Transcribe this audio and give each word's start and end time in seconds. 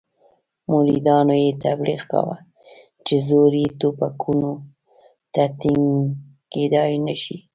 مریدانو 0.69 1.35
یې 1.43 1.49
تبلیغ 1.65 2.01
کاوه 2.11 2.37
چې 3.05 3.15
زور 3.27 3.51
یې 3.61 3.67
ټوپکونو 3.79 4.51
ته 5.33 5.43
ټینګېدلای 5.59 6.93
نه 7.07 7.15
شي. 7.21 7.37